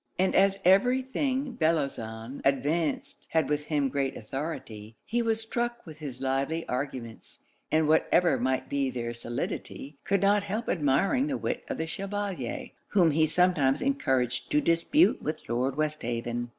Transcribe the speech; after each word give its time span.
And 0.17 0.33
as 0.33 0.57
every 0.65 1.03
thing 1.03 1.51
Bellozane 1.57 2.41
advanced 2.43 3.27
had 3.29 3.47
with 3.47 3.65
him 3.65 3.87
great 3.87 4.17
authority, 4.17 4.95
he 5.05 5.21
was 5.21 5.41
struck 5.41 5.85
with 5.85 5.99
his 5.99 6.21
lively 6.23 6.67
arguments; 6.67 7.41
and 7.71 7.87
whatever 7.87 8.39
might 8.39 8.67
be 8.67 8.89
their 8.89 9.13
solidity, 9.13 9.99
could 10.03 10.21
not 10.23 10.41
help 10.41 10.67
admiring 10.69 11.27
the 11.27 11.37
wit 11.37 11.63
of 11.67 11.77
the 11.77 11.85
Chevalier, 11.85 12.71
whom 12.87 13.11
he 13.11 13.27
sometimes 13.27 13.79
encouraged 13.79 14.49
to 14.49 14.59
dispute 14.59 15.21
with 15.21 15.47
Lord 15.47 15.77
Westhaven. 15.77 16.49